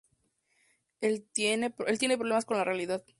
Él 1.01 1.27
tiene 1.31 1.69
problemas 1.69 2.45
con 2.45 2.57
la 2.57 2.63
realidad. 2.63 3.05